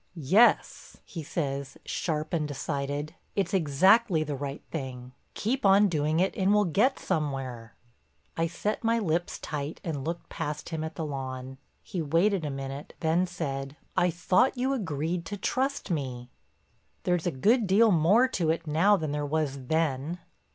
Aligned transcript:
"Yes," 0.15 0.97
he 1.05 1.21
says, 1.21 1.77
sharp 1.85 2.33
and 2.33 2.47
decided, 2.47 3.13
"it's 3.35 3.53
exactly 3.53 4.23
the 4.23 4.35
right 4.35 4.63
thing. 4.71 5.11
Keep 5.35 5.63
on 5.63 5.89
doing 5.89 6.19
it 6.19 6.35
and 6.35 6.51
we'll 6.51 6.65
get 6.65 6.97
somewhere." 6.97 7.75
I 8.35 8.47
set 8.47 8.83
my 8.83 8.97
lips 8.97 9.37
tight 9.37 9.79
and 9.83 10.03
looked 10.03 10.27
past 10.27 10.69
him 10.69 10.83
at 10.83 10.95
the 10.95 11.05
lawn. 11.05 11.59
He 11.83 12.01
waited 12.01 12.43
a 12.43 12.49
minute 12.49 12.95
then 13.01 13.27
said: 13.27 13.77
"I 13.95 14.09
thought 14.09 14.57
you 14.57 14.73
agreed 14.73 15.23
to 15.27 15.37
trust 15.37 15.91
me." 15.91 16.31
"There's 17.03 17.27
a 17.27 17.31
good 17.31 17.67
deal 17.67 17.91
more 17.91 18.27
to 18.29 18.49
it 18.49 18.65
now 18.65 18.97
than 18.97 19.11
there 19.11 19.23
was 19.23 19.67
then." 19.67 20.17